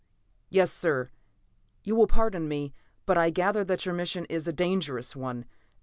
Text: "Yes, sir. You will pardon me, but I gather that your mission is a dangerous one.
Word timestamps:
"Yes, 0.49 0.71
sir. 0.71 1.11
You 1.83 1.95
will 1.95 2.07
pardon 2.07 2.47
me, 2.47 2.73
but 3.05 3.19
I 3.19 3.29
gather 3.29 3.63
that 3.65 3.85
your 3.85 3.93
mission 3.93 4.25
is 4.29 4.47
a 4.47 4.51
dangerous 4.51 5.15
one. 5.15 5.45